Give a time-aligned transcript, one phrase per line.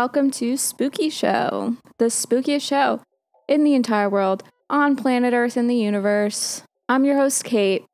[0.00, 3.02] welcome to Spooky Show, the spookiest show
[3.46, 6.62] in the entire world, on planet Earth in the universe.
[6.88, 7.84] I'm your host, Kait.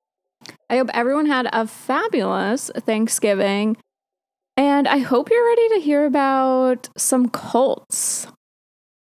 [0.70, 3.76] I hope everyone had a fabulous Thanksgiving,
[4.56, 8.28] and I hope you're ready to hear about some cults.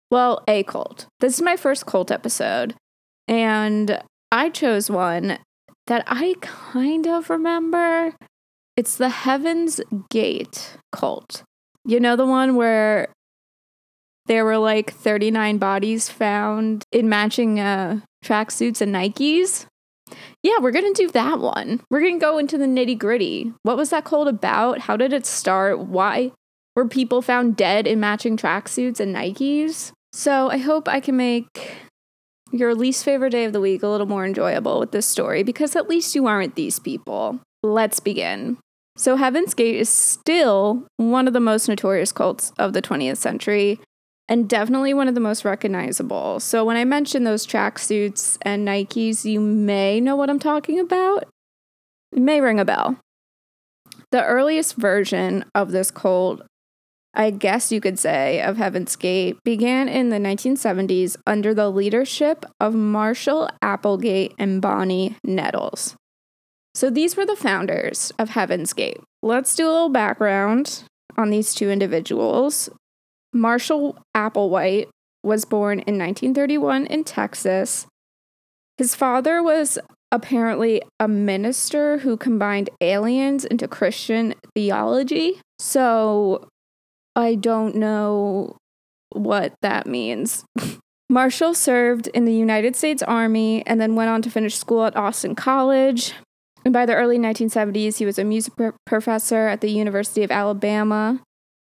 [0.08, 1.08] Well, a cult.
[1.18, 2.76] This is my first cult episode,
[3.26, 5.38] and I chose one
[5.88, 8.14] that I kind of remember.
[8.76, 11.42] It's the Heaven's Gate cult.
[11.86, 13.08] You know, the one where
[14.26, 19.66] there were like 39 bodies found in matching uh, tracksuits and Nikes?
[20.42, 21.80] Yeah, we're going to do that one.
[21.90, 23.52] We're going to go into the nitty gritty.
[23.62, 24.80] What was that cult about?
[24.80, 25.78] How did it start?
[25.78, 26.32] Why
[26.74, 29.92] were people found dead in matching tracksuits and Nikes?
[30.12, 31.76] So I hope I can make
[32.50, 35.76] your least favorite day of the week a little more enjoyable with this story because
[35.76, 37.40] at least you aren't these people.
[37.62, 38.58] Let's begin.
[38.96, 43.78] So, Heaven's Gate is still one of the most notorious cults of the 20th century
[44.28, 46.40] and definitely one of the most recognizable.
[46.40, 51.24] So, when I mention those tracksuits and Nikes, you may know what I'm talking about.
[52.12, 52.98] It may ring a bell.
[54.12, 56.42] The earliest version of this cult
[57.16, 62.44] I guess you could say, of Heaven's Gate began in the 1970s under the leadership
[62.60, 65.96] of Marshall Applewhite and Bonnie Nettles.
[66.76, 69.00] So these were the founders of Heaven's Gate.
[69.22, 70.82] Let's do a little background
[71.16, 72.68] on these two individuals.
[73.32, 74.88] Marshall Applewhite
[75.22, 77.86] was born in 1931 in Texas.
[78.76, 79.78] His father was
[80.12, 85.40] apparently a minister who combined aliens into Christian theology.
[85.58, 86.46] So
[87.16, 88.58] I don't know
[89.12, 90.44] what that means.
[91.08, 94.94] Marshall served in the United States Army and then went on to finish school at
[94.94, 96.12] Austin College.
[96.66, 98.52] And by the early 1970s, he was a music
[98.84, 101.22] professor at the University of Alabama.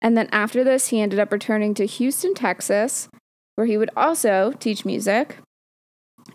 [0.01, 3.09] And then after this, he ended up returning to Houston, Texas,
[3.55, 5.37] where he would also teach music.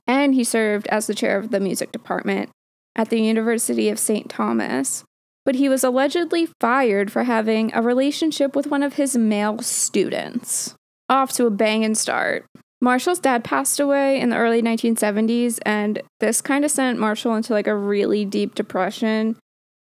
[0.06, 2.50] And he served as the chair of the music department
[2.94, 4.28] at the University of St.
[4.28, 5.04] Thomas
[5.44, 10.74] but he was allegedly fired for having a relationship with one of his male students.
[11.08, 12.46] Off to a banging start.
[12.80, 17.52] Marshall's dad passed away in the early 1970s, and this kind of sent Marshall into
[17.52, 19.36] like a really deep depression.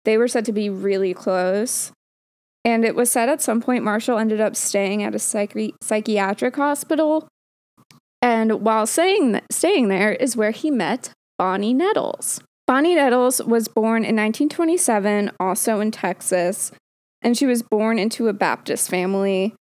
[0.04, 1.92] They were said to be really close.
[2.64, 6.56] And it was said at some point Marshall ended up staying at a psychi- psychiatric
[6.56, 7.28] hospital.
[8.22, 12.40] And while staying, th- staying there is where he met Bonnie Nettles.
[12.66, 16.72] Bonnie Nettles was born in 1927, also in Texas,
[17.20, 19.54] and she was born into a Baptist family.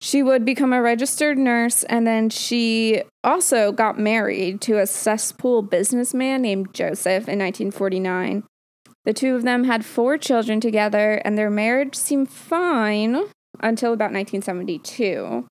[0.00, 5.62] She would become a registered nurse, and then she also got married to a cesspool
[5.62, 8.44] businessman named Joseph in 1949.
[9.04, 13.14] The two of them had four children together, and their marriage seemed fine
[13.60, 15.46] until about 1972.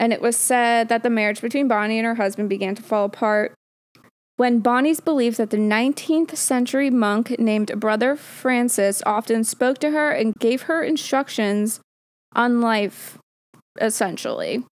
[0.00, 3.04] And it was said that the marriage between Bonnie and her husband began to fall
[3.04, 3.54] apart
[4.38, 10.12] when Bonnie's believed that the 19th century monk named Brother Francis often spoke to her
[10.12, 11.80] and gave her instructions
[12.36, 13.17] on life,
[13.80, 14.64] essentially.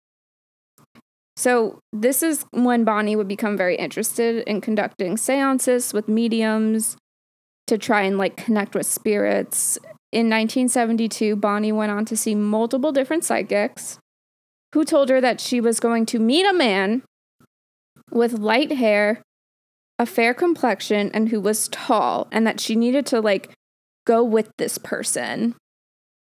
[1.37, 6.97] So, this is when Bonnie would become very interested in conducting seances with mediums
[7.67, 9.77] to try and like connect with spirits.
[10.13, 13.99] In 1972, Bonnie went on to see multiple different psychics
[14.75, 17.03] who told her that she was going to meet a man
[18.13, 19.23] with light hair
[19.99, 23.51] a fair complexion and who was tall and that she needed to like
[24.07, 25.55] go with this person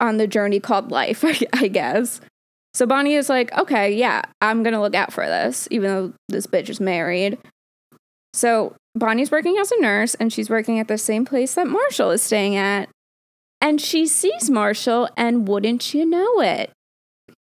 [0.00, 2.20] on the journey called life, I, guess.
[2.74, 6.46] So Bonnie is like, okay, yeah, I'm gonna look out for this, even though this
[6.46, 7.38] bitch is married.
[8.32, 12.10] So Bonnie's working as a nurse and she's working at the same place that Marshall
[12.10, 12.88] is staying at.
[13.60, 16.72] And she sees Marshall, and wouldn't you know it?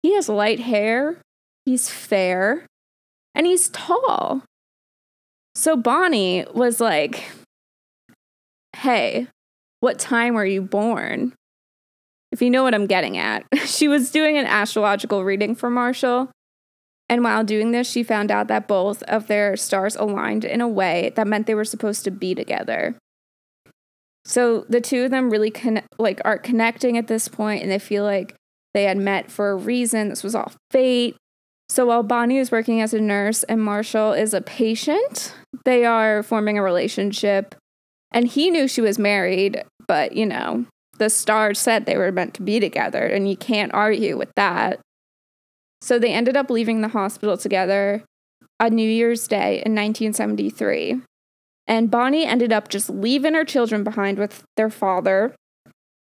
[0.02, 1.18] He has light hair,
[1.66, 2.64] he's fair,
[3.34, 4.42] and he's tall.
[5.54, 7.24] So Bonnie was like,
[8.76, 9.26] Hey,
[9.80, 11.34] what time were you born?
[12.36, 13.46] If you know what I'm getting at.
[13.64, 16.30] She was doing an astrological reading for Marshall.
[17.08, 20.68] And while doing this, she found out that both of their stars aligned in a
[20.68, 22.94] way that meant they were supposed to be together.
[24.26, 27.78] So the two of them really con- like are connecting at this point and they
[27.78, 28.34] feel like
[28.74, 30.10] they had met for a reason.
[30.10, 31.16] This was all fate.
[31.70, 35.34] So while Bonnie is working as a nurse and Marshall is a patient,
[35.64, 37.54] they are forming a relationship.
[38.12, 40.66] And he knew she was married, but you know,
[40.98, 44.80] the stars said they were meant to be together, and you can't argue with that.
[45.80, 48.02] So they ended up leaving the hospital together
[48.58, 51.00] on New Year's Day in 1973.
[51.66, 55.34] And Bonnie ended up just leaving her children behind with their father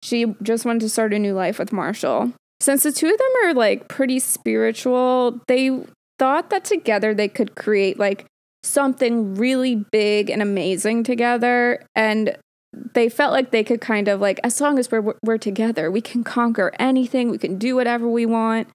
[0.02, 2.32] She just wanted to start a new life with Marshall.
[2.60, 5.84] Since the two of them are like pretty spiritual, they
[6.18, 8.26] thought that together they could create like
[8.64, 11.84] something really big and amazing together.
[11.94, 12.36] And
[12.72, 16.00] they felt like they could kind of like, as long as we're, we're together, we
[16.00, 18.68] can conquer anything, we can do whatever we want.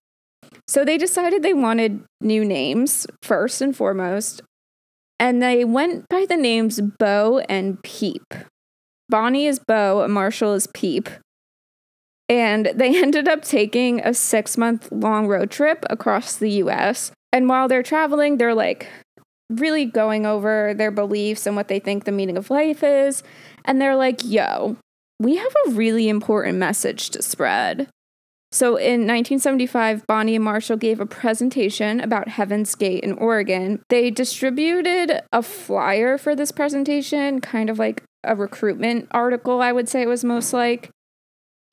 [0.67, 4.41] So they decided they wanted new names first and foremost.
[5.19, 8.33] And they went by the names Bo and Peep.
[9.09, 11.09] Bonnie is Bo, Marshall is Peep.
[12.29, 17.11] And they ended up taking a six month long road trip across the US.
[17.31, 18.87] And while they're traveling, they're like
[19.49, 23.23] really going over their beliefs and what they think the meaning of life is.
[23.67, 24.77] And they're like, yo,
[25.19, 27.89] we have a really important message to spread.
[28.51, 33.83] So in 1975, Bonnie and Marshall gave a presentation about Heaven's Gate in Oregon.
[33.89, 39.89] They distributed a flyer for this presentation, kind of like a recruitment article, I would
[39.89, 40.89] say it was most like.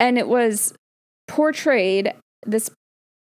[0.01, 0.73] And it was
[1.29, 2.13] portrayed,
[2.45, 2.69] this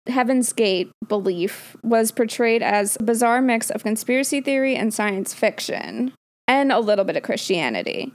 [0.07, 6.13] Heaven's Gate belief was portrayed as a bizarre mix of conspiracy theory and science fiction,
[6.47, 8.13] and a little bit of Christianity.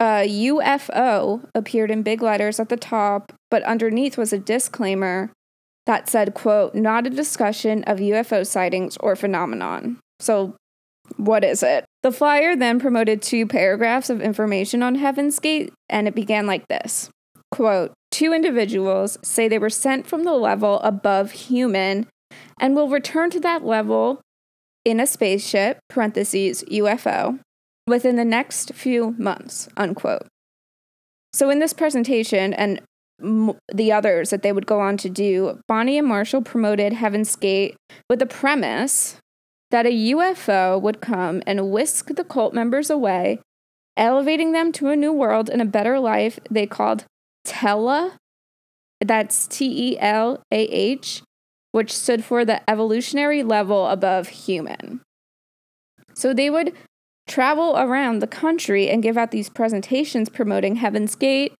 [0.00, 5.30] A UFO appeared in big letters at the top, but underneath was a disclaimer
[5.86, 9.98] that said, quote, not a discussion of UFO sightings or phenomenon.
[10.18, 10.56] So,
[11.16, 11.84] what is it?
[12.02, 16.66] The flyer then promoted two paragraphs of information on Heaven's Gate, and it began like
[16.68, 17.10] this
[17.50, 22.06] quote, two individuals say they were sent from the level above human
[22.60, 24.20] and will return to that level
[24.84, 27.38] in a spaceship, parentheses, UFO,
[27.86, 30.26] within the next few months, unquote.
[31.32, 32.80] So, in this presentation and
[33.22, 37.34] m- the others that they would go on to do, Bonnie and Marshall promoted Heaven's
[37.36, 37.76] Gate
[38.08, 39.16] with the premise
[39.70, 43.40] that a UFO would come and whisk the cult members away,
[43.96, 47.04] elevating them to a new world and a better life they called
[47.44, 48.16] Telah.
[49.00, 51.22] That's T E L A H,
[51.72, 55.00] which stood for the evolutionary level above human.
[56.14, 56.74] So they would
[57.30, 61.54] travel around the country and give out these presentations promoting Heaven's Gate.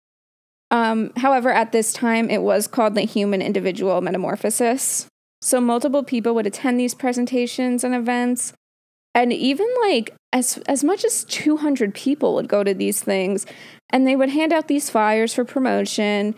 [0.71, 5.07] Um, however, at this time, it was called the Human Individual Metamorphosis.
[5.41, 8.53] So multiple people would attend these presentations and events.
[9.15, 13.47] And even like as as much as 200 people would go to these things
[13.91, 16.37] and they would hand out these flyers for promotion.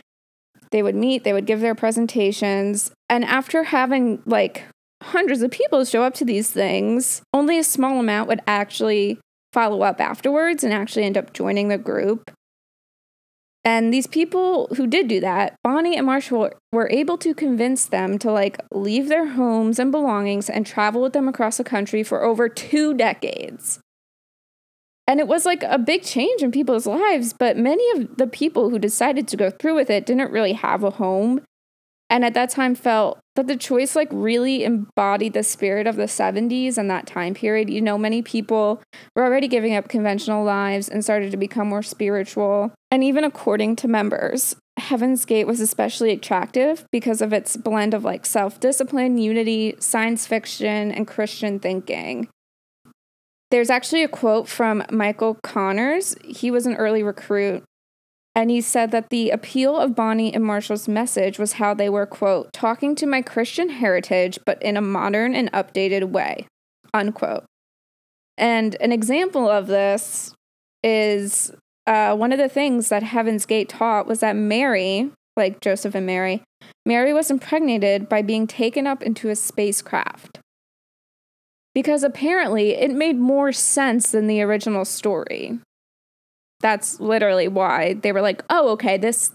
[0.71, 4.65] They would meet, they would give their presentations, and after having like
[5.03, 9.19] hundreds of people show up to these things, only a small amount would actually
[9.53, 12.31] follow up afterwards and actually end up joining the group.
[13.65, 18.19] And these people who did do that, Bonnie and Marshall were able to convince them
[18.19, 22.25] to like leave their homes and belongings and travel with them across the country for
[22.25, 23.79] over two decades.
[25.07, 28.71] And it was like a big change in people's lives, but many of the people
[28.71, 31.43] who decided to go through with it didn't really have a home
[32.13, 36.03] and at that time felt that the choice like really embodied the spirit of the
[36.03, 37.71] 70s and that time period.
[37.71, 38.83] You know many people
[39.17, 42.71] were already giving up conventional lives and started to become more spiritual.
[42.91, 48.05] And even according to members heaven's gate was especially attractive because of its blend of
[48.05, 52.27] like self-discipline unity science fiction and christian thinking.
[53.51, 56.17] There's actually a quote from michael connors.
[56.25, 57.65] He was an early recruit
[58.35, 62.07] and he said that the appeal of Bonnie and Marshall's message was how they were,
[62.07, 66.47] quote, talking to my Christian heritage, but in a modern and updated way,
[66.95, 67.45] unquote.
[68.39, 70.33] And an example of this
[70.83, 71.53] is
[71.87, 76.07] uh, one of the things that Heaven's Gate taught was that Mary, like Joseph and
[76.07, 76.43] Mary,
[76.87, 80.41] Mary was impregnated by being taken up into a spacecraft.
[81.75, 85.59] Because apparently it made more sense than the original story
[86.63, 89.33] that's literally why they were like, oh, okay, this,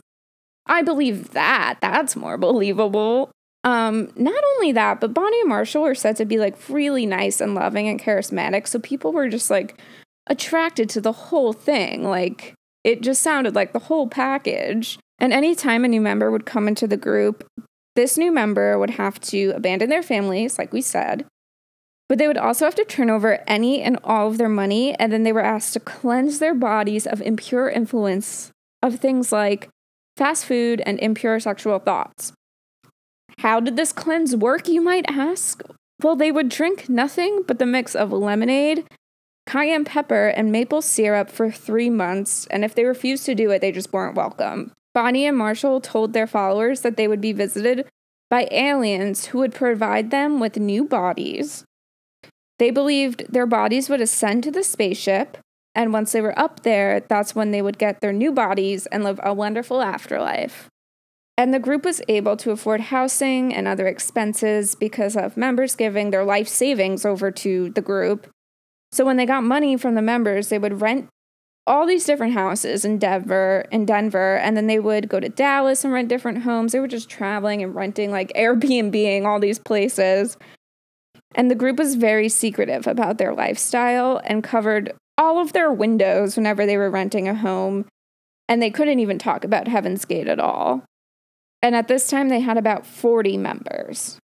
[0.65, 1.77] I believe that.
[1.81, 3.29] That's more believable.
[3.63, 7.41] Um, not only that, but Bonnie and Marshall are said to be like really nice
[7.41, 8.67] and loving and charismatic.
[8.67, 9.79] So people were just like
[10.27, 12.03] attracted to the whole thing.
[12.03, 12.53] Like
[12.84, 14.98] it just sounded like the whole package.
[15.19, 17.46] And anytime a new member would come into the group,
[17.96, 21.25] this new member would have to abandon their families, like we said,
[22.10, 25.12] but they would also have to turn over any and all of their money, and
[25.12, 29.70] then they were asked to cleanse their bodies of impure influence of things like
[30.16, 32.32] fast food and impure sexual thoughts.
[33.40, 35.62] How did this cleanse work, you might ask?
[36.02, 38.86] Well, they would drink nothing but the mix of lemonade,
[39.46, 43.60] cayenne pepper, and maple syrup for three months, and if they refused to do it,
[43.60, 44.72] they just weren't welcome.
[44.94, 47.86] Bonnie and Marshall told their followers that they would be visited
[48.30, 51.64] by aliens who would provide them with new bodies
[52.60, 55.38] they believed their bodies would ascend to the spaceship
[55.76, 59.04] And once they were up there, that's when they would get their new bodies and
[59.04, 60.70] live a wonderful afterlife.
[61.38, 66.10] And the group was able to afford housing and other expenses because of members giving
[66.10, 68.28] their life savings over to the group.
[68.92, 71.10] So when they got money from the members, they would rent
[71.68, 75.84] all these different houses in Denver in Denver and then they would go to Dallas
[75.84, 76.72] and rent different homes.
[76.72, 80.38] They were just traveling and renting like Airbnbing all these places.
[81.36, 86.38] And the group was very secretive about their lifestyle and covered all of their windows
[86.38, 87.86] whenever they were renting a home.
[88.48, 90.84] And they couldn't even talk about Heaven's Gate at all.
[91.62, 94.19] And at this time, they had about 40 members.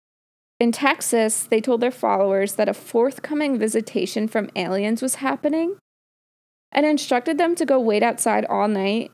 [0.60, 5.77] In Texas, they told their followers that a forthcoming visitation from aliens was happening
[6.72, 9.12] and instructed them to go wait outside all night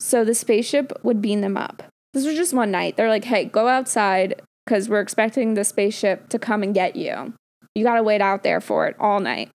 [0.00, 1.84] so the spaceship would beam them up.
[2.12, 2.96] This was just one night.
[2.96, 7.34] They're like, hey, go outside because we're expecting the spaceship to come and get you.
[7.74, 9.50] You got to wait out there for it all night.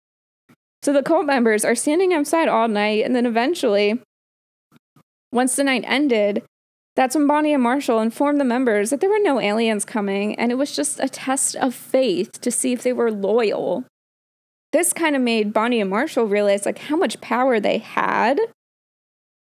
[0.83, 3.99] So the cult members are standing outside all night, and then eventually,
[5.31, 6.43] once the night ended,
[6.97, 10.51] that's when Bonnie and Marshall informed the members that there were no aliens coming and
[10.51, 13.85] it was just a test of faith to see if they were loyal.
[14.73, 18.39] This kind of made Bonnie and Marshall realize like how much power they had.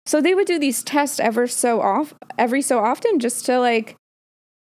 [0.06, 3.96] So they would do these tests ever so off every so often just to like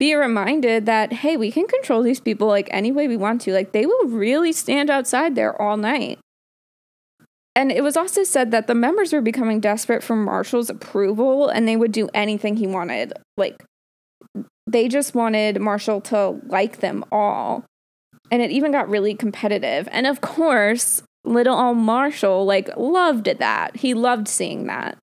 [0.03, 3.53] be reminded that hey, we can control these people like any way we want to.
[3.53, 6.19] Like they will really stand outside there all night.
[7.55, 11.65] And it was also said that the members were becoming desperate for Marshall's approval and
[11.65, 13.13] they would do anything he wanted.
[13.37, 13.63] Like,
[14.67, 17.63] they just wanted Marshall to like them all.
[18.29, 19.87] And it even got really competitive.
[19.89, 23.77] And of course, little old Marshall, like, loved that.
[23.77, 24.97] He loved seeing that.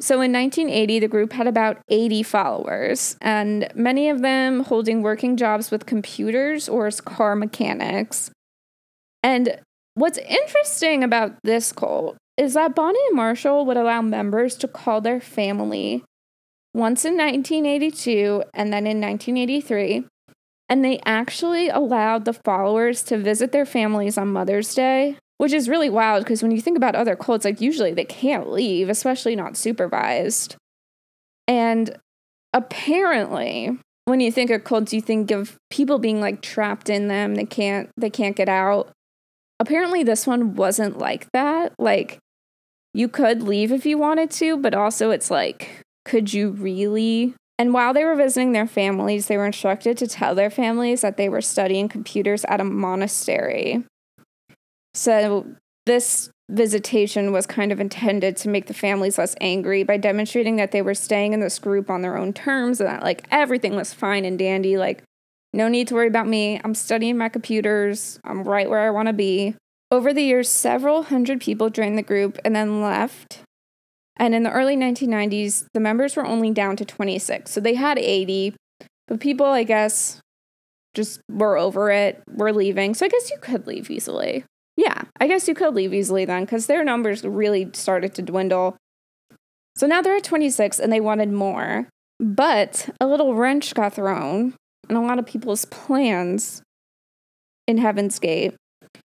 [0.00, 5.36] So in 1980, the group had about 80 followers, and many of them holding working
[5.36, 8.30] jobs with computers or as car mechanics.
[9.22, 9.58] And
[9.98, 15.00] What's interesting about this cult is that Bonnie and Marshall would allow members to call
[15.00, 16.04] their family
[16.72, 20.04] once in 1982 and then in 1983.
[20.68, 25.68] And they actually allowed the followers to visit their families on Mother's Day, which is
[25.68, 29.34] really wild because when you think about other cults, like usually they can't leave, especially
[29.34, 30.56] not supervised.
[31.46, 31.96] And
[32.52, 37.34] apparently, when you think of cults, you think of people being like trapped in them.
[37.36, 38.90] They can't they can't get out.
[39.60, 41.72] Apparently, this one wasn't like that.
[41.78, 42.18] Like,
[42.94, 47.34] you could leave if you wanted to, but also it's like, could you really?
[47.60, 51.16] And while they were visiting their families, they were instructed to tell their families that
[51.16, 53.84] they were studying computers at a monastery.
[54.98, 55.46] So,
[55.86, 60.72] this visitation was kind of intended to make the families less angry by demonstrating that
[60.72, 63.94] they were staying in this group on their own terms and that, like, everything was
[63.94, 64.76] fine and dandy.
[64.76, 65.04] Like,
[65.52, 66.60] no need to worry about me.
[66.64, 68.18] I'm studying my computers.
[68.24, 69.54] I'm right where I want to be.
[69.92, 73.42] Over the years, several hundred people joined the group and then left.
[74.16, 77.52] And in the early 1990s, the members were only down to 26.
[77.52, 78.56] So they had 80,
[79.06, 80.18] but people, I guess,
[80.94, 82.94] just were over it, were leaving.
[82.94, 84.44] So I guess you could leave easily.
[84.78, 88.76] Yeah, I guess you could leave easily then because their numbers really started to dwindle.
[89.74, 91.88] So now they're at 26 and they wanted more.
[92.20, 94.54] But a little wrench got thrown
[94.88, 96.62] and a lot of people's plans
[97.66, 98.54] in Heaven's Gate.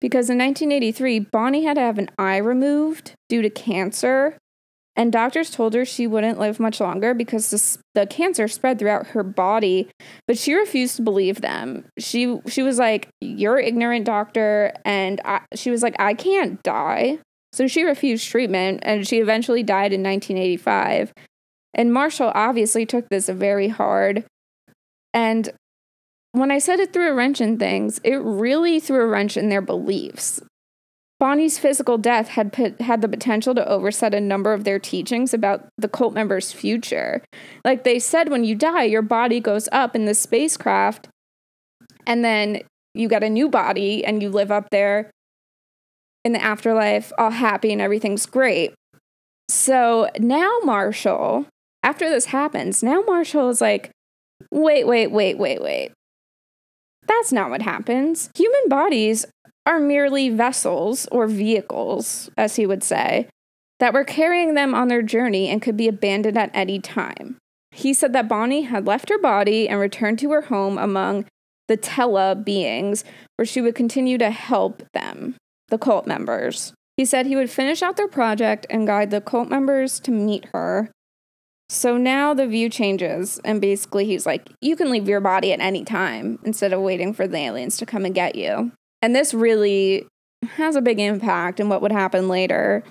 [0.00, 4.38] Because in 1983, Bonnie had to have an eye removed due to cancer,
[4.98, 9.06] and doctors told her she wouldn't live much longer because the, the cancer spread throughout
[9.08, 9.88] her body.
[10.26, 11.84] But she refused to believe them.
[12.00, 17.20] She she was like, "You're ignorant, doctor," and I, she was like, "I can't die."
[17.52, 21.12] So she refused treatment, and she eventually died in 1985.
[21.74, 24.24] And Marshall obviously took this very hard.
[25.14, 25.50] And
[26.32, 29.48] when I said it threw a wrench in things, it really threw a wrench in
[29.48, 30.42] their beliefs.
[31.20, 35.34] Bonnie's physical death had put, had the potential to overset a number of their teachings
[35.34, 37.22] about the cult members' future.
[37.64, 41.08] Like they said, when you die, your body goes up in the spacecraft,
[42.06, 42.62] and then
[42.94, 45.10] you get a new body and you live up there
[46.24, 48.74] in the afterlife, all happy and everything's great.
[49.48, 51.46] So now Marshall,
[51.82, 53.90] after this happens, now Marshall is like,
[54.50, 55.92] wait, wait, wait, wait, wait.
[57.06, 58.30] That's not what happens.
[58.36, 59.26] Human bodies
[59.68, 63.28] are merely vessels or vehicles, as he would say,
[63.78, 67.36] that were carrying them on their journey and could be abandoned at any time.
[67.70, 71.26] He said that Bonnie had left her body and returned to her home among
[71.68, 73.04] the Telah beings,
[73.36, 75.36] where she would continue to help them,
[75.68, 76.72] the cult members.
[76.96, 80.46] He said he would finish out their project and guide the cult members to meet
[80.52, 80.90] her
[81.70, 85.60] so now the view changes, and basically he's like, you can leave your body at
[85.60, 88.72] any time instead of waiting for the aliens to come and get you.
[89.02, 90.06] And this really
[90.42, 92.84] has a big impact in what would happen later.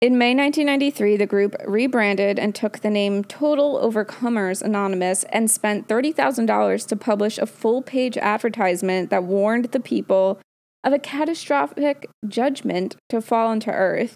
[0.00, 5.88] In May 1993, the group rebranded and took the name Total Overcomers Anonymous and spent
[5.88, 10.40] $30,000 to publish a full page advertisement that warned the people
[10.82, 14.14] of a catastrophic judgment to fall into Earth.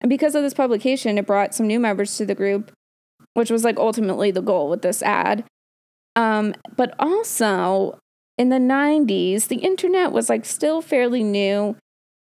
[0.00, 2.72] And because of this publication, it brought some new members to the group,
[3.34, 5.44] which was like ultimately the goal with this ad.
[6.16, 7.98] Um, but also
[8.40, 11.76] in the 90s, the internet was like still fairly new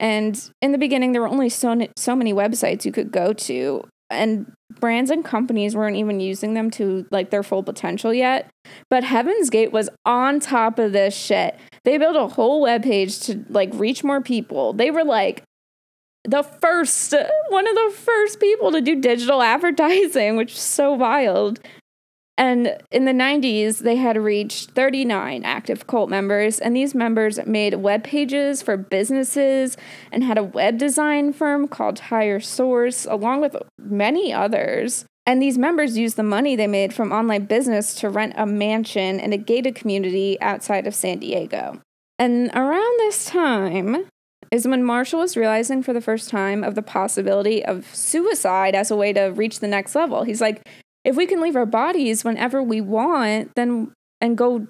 [0.00, 3.83] and in the beginning, there were only so, so many websites you could go to,
[4.11, 8.49] and brands and companies weren't even using them to like their full potential yet.
[8.88, 11.59] But Heaven's Gate was on top of this shit.
[11.85, 14.73] They built a whole web page to like reach more people.
[14.73, 15.43] They were like
[16.25, 17.15] the first,
[17.49, 21.61] one of the first people to do digital advertising, which is so wild.
[22.38, 27.75] And in the 90s, they had reached 39 active cult members, and these members made
[27.75, 29.76] web pages for businesses
[30.12, 35.04] and had a web design firm called Higher Source, along with many others.
[35.26, 39.18] And these members used the money they made from online business to rent a mansion
[39.18, 41.80] in a gated community outside of San Diego.
[42.21, 44.07] And around this time
[44.52, 48.92] is when Marshall was realizing for the first time of the possibility of suicide as
[48.92, 50.23] a way to reach the next level.
[50.23, 50.62] He's like,
[51.09, 54.67] if we can leave our bodies whenever we want, then and go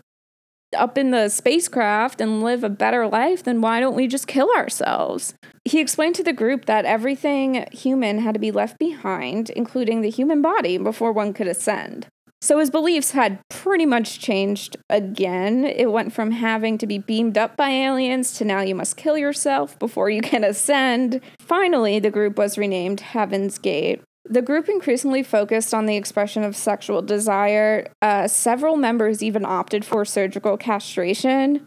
[0.77, 4.49] up in the spacecraft and live a better life, then why don't we just kill
[4.55, 5.35] ourselves?
[5.65, 10.11] He explained to the group that everything human had to be left behind, including the
[10.11, 12.07] human body, before one could ascend.
[12.41, 15.65] So his beliefs had pretty much changed again.
[15.65, 19.19] It went from having to be beamed up by aliens to now you must kill
[19.19, 21.21] yourself before you can ascend.
[21.41, 26.57] Finally, the group was renamed Heaven's Gate, the group increasingly focused on the expression of
[26.57, 27.91] sexual desire.
[28.03, 31.67] Uh, several members even opted for surgical castration.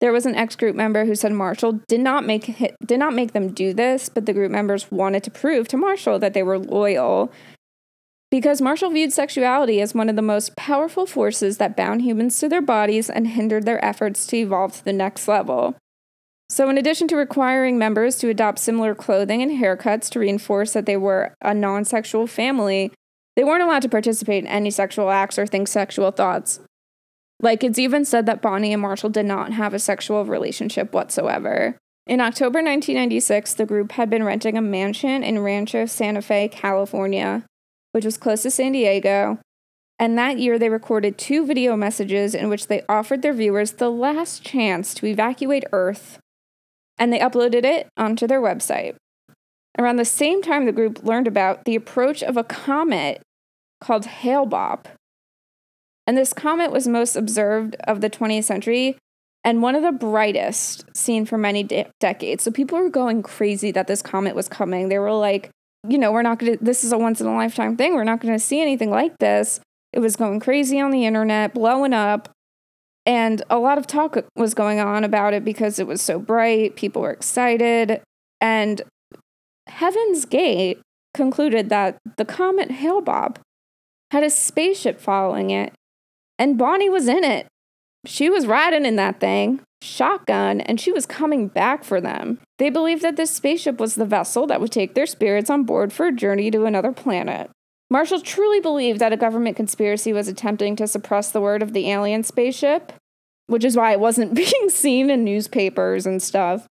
[0.00, 3.52] There was an ex-group member who said Marshall did not make did not make them
[3.52, 7.32] do this, but the group members wanted to prove to Marshall that they were loyal.
[8.30, 12.48] Because Marshall viewed sexuality as one of the most powerful forces that bound humans to
[12.48, 15.76] their bodies and hindered their efforts to evolve to the next level.
[16.48, 20.86] So, in addition to requiring members to adopt similar clothing and haircuts to reinforce that
[20.86, 22.92] they were a non sexual family,
[23.34, 26.60] they weren't allowed to participate in any sexual acts or think sexual thoughts.
[27.40, 31.76] Like, it's even said that Bonnie and Marshall did not have a sexual relationship whatsoever.
[32.06, 37.44] In October 1996, the group had been renting a mansion in Rancho Santa Fe, California,
[37.90, 39.40] which was close to San Diego.
[39.98, 43.90] And that year, they recorded two video messages in which they offered their viewers the
[43.90, 46.20] last chance to evacuate Earth
[46.98, 48.96] and they uploaded it onto their website.
[49.78, 53.22] Around the same time, the group learned about the approach of a comet
[53.80, 54.86] called Hale-Bopp.
[56.06, 58.96] And this comet was most observed of the 20th century
[59.44, 62.42] and one of the brightest seen for many de- decades.
[62.42, 64.88] So people were going crazy that this comet was coming.
[64.88, 65.50] They were like,
[65.86, 67.94] you know, we're not going to, this is a once in a lifetime thing.
[67.94, 69.60] We're not going to see anything like this.
[69.92, 72.28] It was going crazy on the internet, blowing up.
[73.06, 76.74] And a lot of talk was going on about it because it was so bright.
[76.74, 78.02] People were excited.
[78.40, 78.82] And
[79.68, 80.80] Heaven's Gate
[81.14, 83.36] concluded that the comet Hale-Bopp
[84.10, 85.72] had a spaceship following it,
[86.38, 87.46] and Bonnie was in it.
[88.04, 92.38] She was riding in that thing, shotgun, and she was coming back for them.
[92.58, 95.92] They believed that this spaceship was the vessel that would take their spirits on board
[95.92, 97.50] for a journey to another planet.
[97.90, 101.90] Marshall truly believed that a government conspiracy was attempting to suppress the word of the
[101.90, 102.92] alien spaceship,
[103.46, 106.66] which is why it wasn't being seen in newspapers and stuff.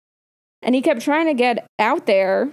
[0.61, 2.51] And he kept trying to get out there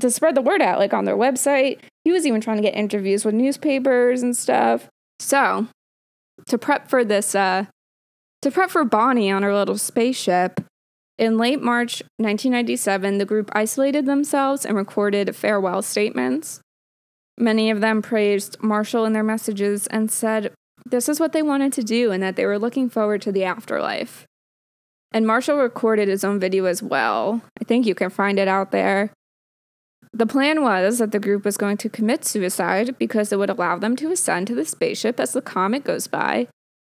[0.00, 1.78] to spread the word out, like on their website.
[2.04, 4.88] He was even trying to get interviews with newspapers and stuff.
[5.18, 5.68] So,
[6.48, 7.66] to prep for this, uh,
[8.42, 10.60] to prep for Bonnie on her little spaceship,
[11.18, 16.60] in late March 1997, the group isolated themselves and recorded farewell statements.
[17.38, 20.52] Many of them praised Marshall in their messages and said
[20.84, 23.44] this is what they wanted to do and that they were looking forward to the
[23.44, 24.24] afterlife.
[25.12, 27.42] And Marshall recorded his own video as well.
[27.60, 29.10] I think you can find it out there.
[30.12, 33.78] The plan was that the group was going to commit suicide because it would allow
[33.78, 36.48] them to ascend to the spaceship as the comet goes by.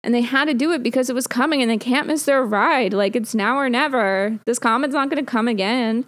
[0.04, 2.44] And they had to do it because it was coming and they can't miss their
[2.44, 2.94] ride.
[2.94, 4.40] Like it's now or never.
[4.46, 6.06] This comet's not going to come again.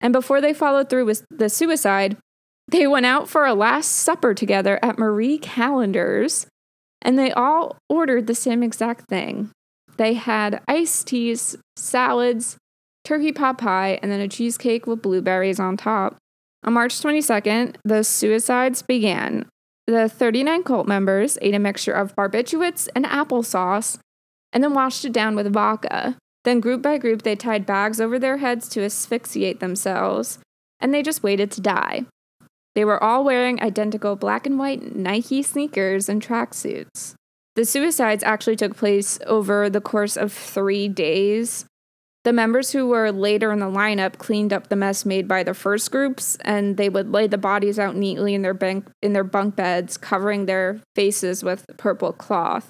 [0.00, 2.16] And before they followed through with the suicide,
[2.70, 6.46] they went out for a last supper together at Marie Callender's,
[7.02, 9.50] and they all ordered the same exact thing.
[9.96, 12.56] They had iced teas, salads,
[13.04, 16.16] turkey pot pie, and then a cheesecake with blueberries on top.
[16.62, 19.48] On March 22nd, the suicides began.
[19.86, 23.98] The 39 cult members ate a mixture of barbiturates and applesauce
[24.52, 26.16] and then washed it down with vodka.
[26.44, 30.38] Then, group by group, they tied bags over their heads to asphyxiate themselves,
[30.78, 32.06] and they just waited to die.
[32.74, 37.14] They were all wearing identical black and white Nike sneakers and tracksuits.
[37.56, 41.66] The suicides actually took place over the course of three days.
[42.22, 45.54] The members who were later in the lineup cleaned up the mess made by the
[45.54, 49.24] first groups, and they would lay the bodies out neatly in their bunk, in their
[49.24, 52.68] bunk beds, covering their faces with purple cloth.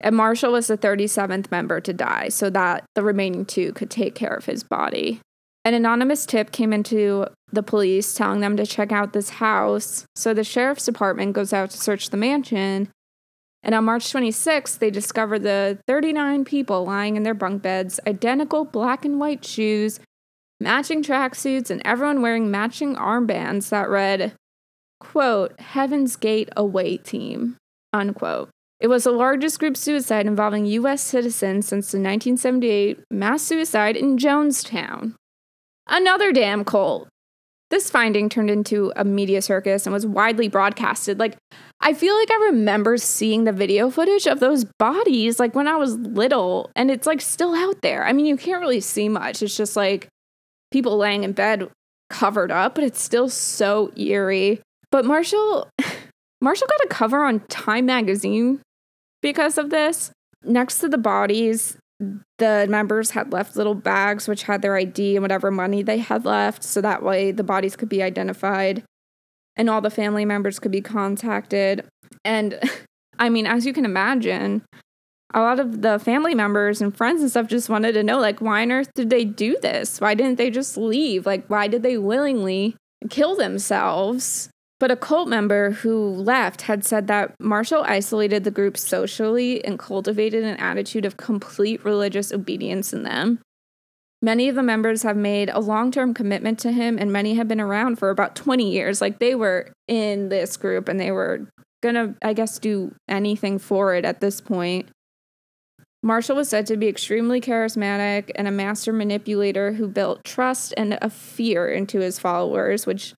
[0.00, 4.14] And Marshall was the 37th member to die, so that the remaining two could take
[4.14, 5.20] care of his body.
[5.64, 10.34] An anonymous tip came into the police telling them to check out this house, so
[10.34, 12.90] the sheriff's department goes out to search the mansion.
[13.62, 18.64] And on March 26th, they discover the 39 people lying in their bunk beds, identical
[18.64, 20.00] black and white shoes,
[20.60, 24.34] matching tracksuits, and everyone wearing matching armbands that read,
[25.00, 27.56] quote, Heaven's Gate Away Team,
[27.92, 28.50] unquote.
[28.80, 31.00] It was the largest group suicide involving U.S.
[31.00, 35.14] citizens since the 1978 mass suicide in Jonestown.
[35.86, 37.08] Another damn cult.
[37.74, 41.18] This finding turned into a media circus and was widely broadcasted.
[41.18, 41.36] Like,
[41.80, 45.74] I feel like I remember seeing the video footage of those bodies like when I
[45.74, 48.06] was little, and it's like still out there.
[48.06, 49.42] I mean, you can't really see much.
[49.42, 50.06] It's just like
[50.70, 51.68] people laying in bed
[52.10, 54.60] covered up, but it's still so eerie.
[54.92, 55.68] But Marshall
[56.40, 58.60] Marshall got a cover on Time magazine
[59.20, 60.12] because of this.
[60.44, 61.76] Next to the bodies,
[62.38, 66.24] the members had left little bags which had their ID and whatever money they had
[66.24, 68.82] left, so that way the bodies could be identified
[69.56, 71.84] and all the family members could be contacted.
[72.24, 72.58] And
[73.18, 74.62] I mean, as you can imagine,
[75.32, 78.40] a lot of the family members and friends and stuff just wanted to know like
[78.40, 80.00] why on earth did they do this?
[80.00, 81.26] Why didn't they just leave?
[81.26, 82.76] Like why did they willingly
[83.10, 84.48] kill themselves?
[84.80, 89.78] But a cult member who left had said that Marshall isolated the group socially and
[89.78, 93.40] cultivated an attitude of complete religious obedience in them.
[94.20, 97.46] Many of the members have made a long term commitment to him, and many have
[97.46, 99.00] been around for about 20 years.
[99.00, 101.46] Like they were in this group and they were
[101.82, 104.88] gonna, I guess, do anything for it at this point.
[106.02, 110.98] Marshall was said to be extremely charismatic and a master manipulator who built trust and
[111.00, 113.14] a fear into his followers, which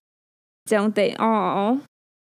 [0.66, 1.80] don't they all?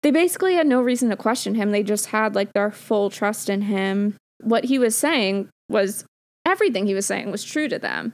[0.03, 1.71] They basically had no reason to question him.
[1.71, 4.15] They just had like their full trust in him.
[4.41, 6.05] What he was saying was
[6.45, 8.13] everything he was saying was true to them.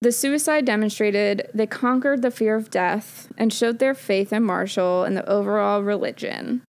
[0.00, 5.04] The suicide demonstrated they conquered the fear of death and showed their faith in Marshall
[5.04, 6.62] and the overall religion.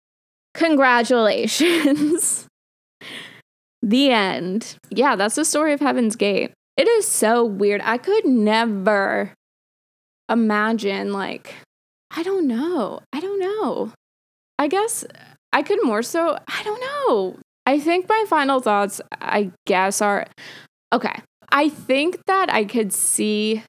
[0.54, 2.48] Congratulations.
[3.82, 4.78] the end.
[4.92, 6.52] Yeah, that's the story of Heaven's Gate.
[6.78, 7.82] It is so weird.
[7.84, 9.34] I could never
[10.30, 11.56] imagine like
[12.16, 13.02] I don't know.
[13.12, 13.92] I don't know.
[14.60, 15.04] I guess
[15.52, 16.38] I could more so.
[16.48, 17.40] I don't know.
[17.66, 20.28] I think my final thoughts, I guess, are
[20.92, 21.22] okay.
[21.52, 23.64] I think that I could see,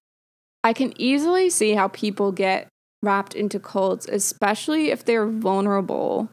[0.63, 2.69] I can easily see how people get
[3.03, 6.31] wrapped into cults, especially if they're vulnerable.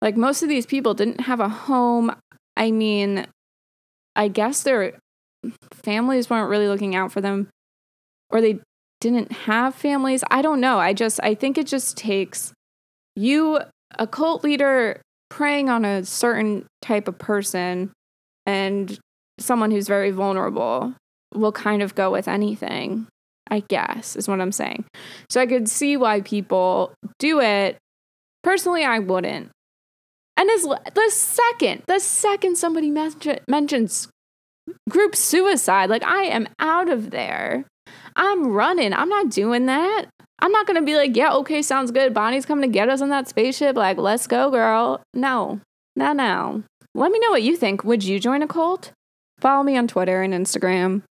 [0.00, 2.14] Like most of these people didn't have a home.
[2.56, 3.26] I mean,
[4.14, 4.98] I guess their
[5.72, 7.48] families weren't really looking out for them,
[8.30, 8.60] or they
[9.02, 10.22] didn't have families.
[10.30, 10.78] I don't know.
[10.78, 12.52] I just, I think it just takes
[13.16, 13.58] you,
[13.98, 17.90] a cult leader, preying on a certain type of person
[18.46, 18.98] and
[19.38, 20.94] someone who's very vulnerable
[21.34, 23.08] will kind of go with anything,
[23.50, 24.84] I guess, is what I'm saying.
[25.28, 27.76] So I could see why people do it.
[28.44, 29.50] Personally, I wouldn't.
[30.36, 32.92] And as the second, the second somebody
[33.48, 34.08] mentions
[34.88, 37.64] group suicide, like I am out of there.
[38.16, 38.92] I'm running.
[38.92, 40.06] I'm not doing that.
[40.40, 42.12] I'm not going to be like, yeah, okay, sounds good.
[42.12, 43.76] Bonnie's coming to get us on that spaceship.
[43.76, 45.00] Like, let's go, girl.
[45.14, 45.60] No,
[45.94, 46.64] no, no.
[46.94, 47.84] Let me know what you think.
[47.84, 48.92] Would you join a cult?
[49.40, 51.02] Follow me on Twitter and Instagram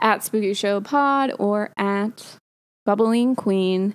[0.00, 2.36] at Spooky Show Pod or at
[2.86, 3.94] Bubbline Queen.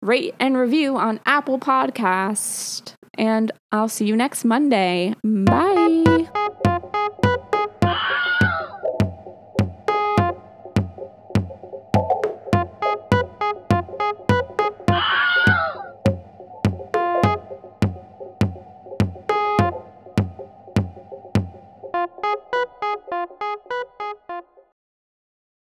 [0.00, 2.94] Rate and review on Apple Podcast.
[3.16, 5.14] And I'll see you next Monday.
[5.24, 6.97] Bye.